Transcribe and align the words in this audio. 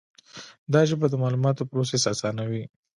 دا 0.73 0.81
ژبه 0.89 1.05
د 1.09 1.15
معلوماتو 1.21 1.67
پروسس 1.69 2.03
آسانوي. 2.13 2.63